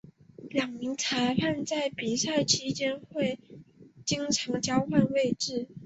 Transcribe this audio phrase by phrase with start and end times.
[0.49, 3.37] 两名裁判在比赛期间会
[4.03, 5.67] 经常交换位置。